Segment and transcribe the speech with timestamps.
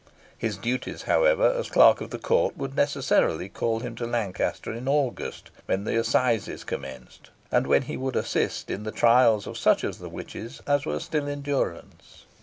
[0.35, 4.87] His duties, however, as clerk of the court, would necessarily call him to Lancaster in
[4.87, 9.83] August, when the assizes commenced, and when he would assist at the trials of such
[9.83, 12.25] of the witches as were still in durance.